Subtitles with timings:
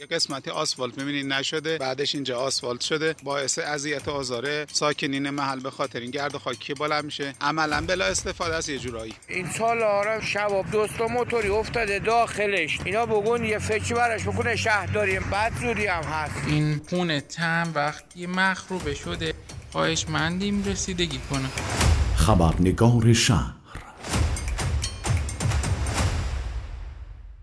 [0.00, 0.98] یک قسمتی آسفالت.
[0.98, 3.14] می‌بینید نشده بعدش اینجا آسفالت شده.
[3.22, 7.34] باعث اذیت آزار ساکنین محل به خاطر این گرد خاکی بالا میشه.
[7.40, 9.14] عملا بلا استفاده از یه جورایی.
[9.28, 12.78] این سال آرام شباب دوست موتوری افتاده داخلش.
[12.84, 15.18] اینا بگون یه فکر براش بکنه شهرداری.
[15.18, 16.34] بعد زوری هم هست.
[16.46, 19.34] این خونه تم وقتی مخروبه شده.
[19.72, 21.48] خواهش مندیم رسیدگی کنه.
[22.16, 23.63] خبرنگار شهر.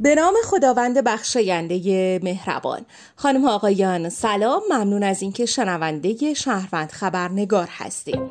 [0.00, 2.86] به نام خداوند بخشاینده مهربان.
[3.16, 4.62] خانم آقایان سلام.
[4.70, 8.30] ممنون از اینکه شنونده شهروند خبرنگار هستیم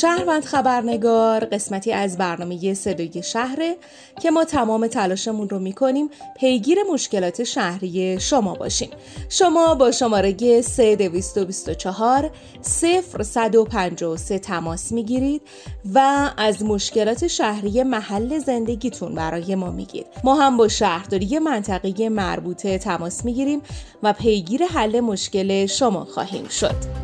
[0.00, 3.76] شهروند خبرنگار قسمتی از برنامه صدای شهره
[4.22, 8.90] که ما تمام تلاشمون رو می‌کنیم پیگیر مشکلات شهری شما باشیم.
[9.28, 12.30] شما با شماره 3224
[12.62, 15.42] 0153 تماس می‌گیرید
[15.94, 20.06] و از مشکلات شهری محل زندگیتون برای ما میگید.
[20.24, 23.62] ما هم با شهرداری منطقه مربوطه تماس می‌گیریم
[24.02, 26.99] و پیگیر حل مشکل شما خواهیم شد.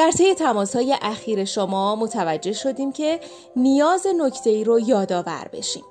[0.00, 3.20] در طی تماس های اخیر شما متوجه شدیم که
[3.56, 5.84] نیاز نکته ای رو یادآور بشیم.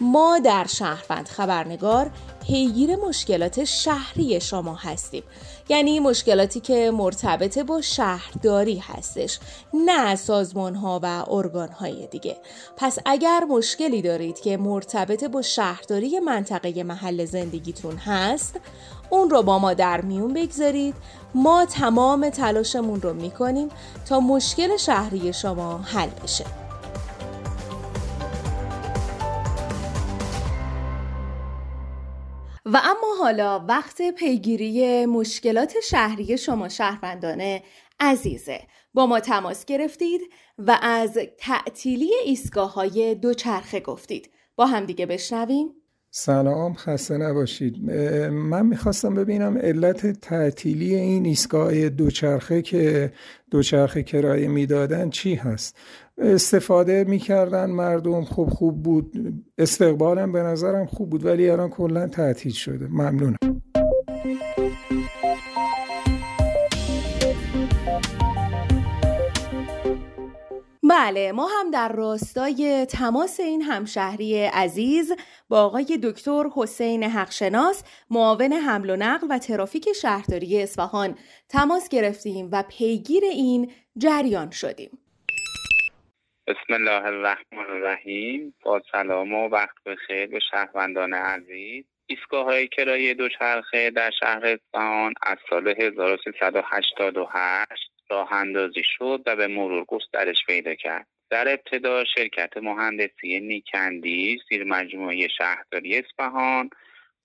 [0.00, 2.10] ما در شهروند خبرنگار
[2.46, 5.22] پیگیر مشکلات شهری شما هستیم.
[5.68, 9.38] یعنی مشکلاتی که مرتبط با شهرداری هستش
[9.74, 12.36] نه سازمان ها و ارگان های دیگه.
[12.76, 18.60] پس اگر مشکلی دارید که مرتبط با شهرداری منطقه محل زندگیتون هست
[19.10, 20.94] اون رو با ما در میون بگذارید.
[21.34, 23.68] ما تمام تلاشمون رو می‌کنیم
[24.08, 26.69] تا مشکل شهری شما حل بشه.
[33.20, 37.62] حالا وقت پیگیری مشکلات شهری شما شهروندانه
[38.00, 38.60] عزیزه.
[38.94, 40.20] با ما تماس گرفتید
[40.58, 44.30] و از تعطیلی ایستگاه های دوچرخه گفتید.
[44.56, 45.79] با همدیگه بشنویم.
[46.12, 47.90] سلام خسته نباشید.
[48.30, 53.12] من می‌خواستم ببینم علت تعطیلی این ایستگاه دوچرخه که
[53.50, 55.76] دوچرخه کرایه می‌دادن چی هست؟
[56.18, 59.12] استفاده می‌کردن مردم خوب خوب بود.
[59.58, 62.86] استقبالم به نظرم خوب بود ولی الان کلا تعطیل شده.
[62.88, 63.36] ممنونم.
[71.02, 75.12] بله ما هم در راستای تماس این همشهری عزیز
[75.48, 81.18] با آقای دکتر حسین حقشناس معاون حمل و نقل و ترافیک شهرداری اصفهان
[81.48, 84.90] تماس گرفتیم و پیگیر این جریان شدیم.
[86.46, 88.54] بسم الله الرحمن الرحیم.
[88.64, 91.84] با سلام و وقت بخیر به شهروندان عزیز.
[92.10, 99.46] ایستگاه های کرایه دوچرخه در شهر اصفهان از سال 1388 راه اندازی شد و به
[99.46, 101.06] مرور گسترش پیدا کرد.
[101.30, 106.70] در ابتدا شرکت مهندسی نیکندی زیر مجموعه شهرداری اصفهان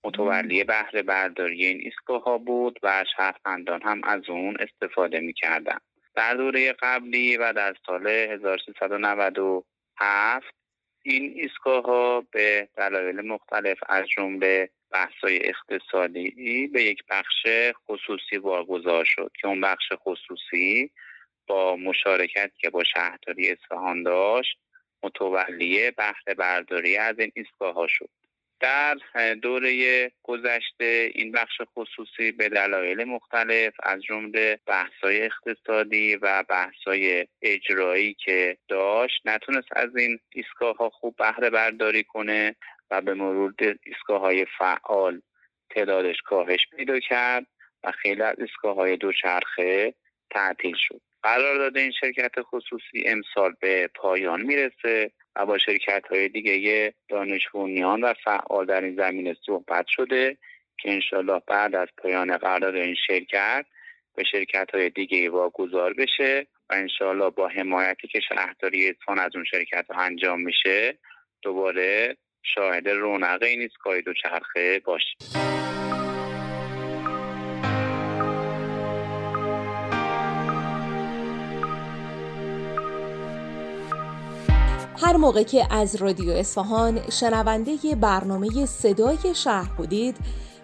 [0.03, 5.81] متولی بهره برداری این ایستگاه ها بود و شهروندان هم از اون استفاده می‌کردند.
[6.15, 10.64] در دوره قبلی و در سال 1397
[11.07, 17.47] این ایستگاه ها به دلایل مختلف از جمله بحثای اقتصادی به یک بخش
[17.87, 20.91] خصوصی واگذار شد که اون بخش خصوصی
[21.47, 24.57] با مشارکت که با شهرداری اصفهان داشت
[25.03, 28.09] متولی بهره برداری از این ایستگاه ها شد.
[28.65, 37.27] در دوره گذشته این بخش خصوصی به دلایل مختلف از جمله بحث‌های اقتصادی و بحث‌های
[37.41, 42.55] اجرایی که داشت نتونست از این ایستگاه خوب بهره برداری کنه
[42.91, 43.53] و به مرور
[43.83, 45.21] ایستگاه های فعال
[45.69, 47.45] تعدادش کاهش پیدا کرد
[47.83, 49.93] و خیلی از ایستگاه های دوچرخه
[50.29, 51.01] تعطیل شد.
[51.25, 58.13] قرارداد این شرکت خصوصی امسال به پایان می‌رسه و با شرکت های دیگه دانش و
[58.25, 60.37] فعال در این زمینه صحبت شده
[60.81, 63.65] که انشالله بعد از پایان قرارداد این شرکت
[64.15, 69.45] به شرکت های دیگه واگذار بشه و انشالله با حمایتی که شهرداری اصفهان از اون
[69.45, 70.97] شرکت ها انجام میشه
[71.41, 72.17] دوباره
[72.55, 75.64] شاهد رونق این ایستگاه دوچرخه باشیم
[84.97, 90.17] هر موقع که از رادیو اصفهان شنونده برنامه صدای شهر بودید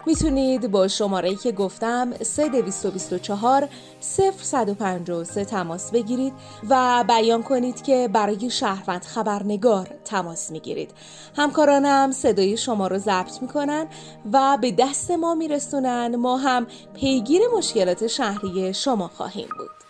[0.06, 3.68] می‌تونید با شماره که گفتم 3224
[4.00, 6.32] 0153 تماس بگیرید
[6.70, 10.90] و بیان کنید که برای شهروند خبرنگار تماس می‌گیرید.
[11.36, 13.86] همکارانم صدای شما رو ضبط می‌کنن
[14.32, 16.16] و به دست ما میرسونن.
[16.16, 19.81] ما هم پیگیر مشکلات شهری شما خواهیم بود.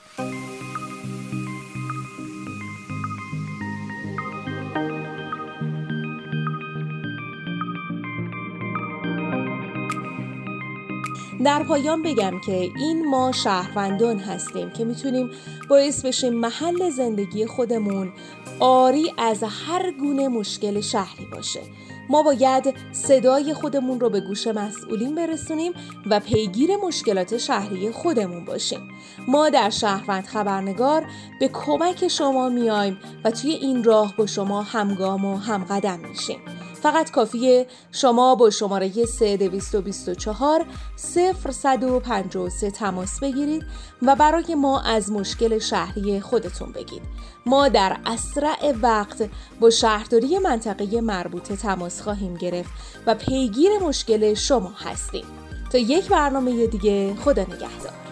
[11.45, 15.31] در پایان بگم که این ما شهروندان هستیم که می‌تونیم
[15.71, 18.13] باعث بشیم محل زندگی خودمون
[18.61, 21.61] آری از هر گونه مشکل شهری باشه.
[22.09, 25.73] ما باید صدای خودمون رو به گوش مسئولین برسونیم
[26.11, 28.89] و پیگیر مشکلات شهری خودمون باشیم.
[29.29, 31.07] ما در شهروند خبرنگار
[31.41, 36.39] به کمک شما میایم و توی این راه با شما همگام و همقدم میشیم.
[36.83, 43.65] فقط کافیه شما با شماره 3224 0153 تماس بگیرید
[44.03, 47.03] و برای ما از مشکل شهری خودتون بگید.
[47.47, 49.31] ما در اسرع وقت
[49.61, 52.71] با شهرداری منطقه مربوطه تماس خواهیم گرفت
[53.07, 55.25] و پیگیر مشکل شما هستیم.
[55.73, 58.12] تا یک برنامه دیگه خدا نگهدار.